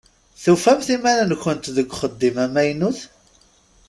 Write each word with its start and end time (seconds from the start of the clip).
Tufamt 0.43 0.87
iman-nkent 0.95 1.65
deg 1.75 1.87
uxeddim 1.93 2.35
amaynut? 2.45 2.99